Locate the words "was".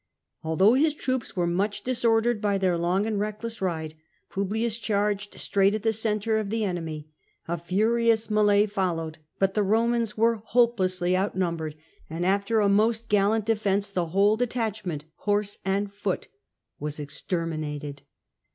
16.79-16.99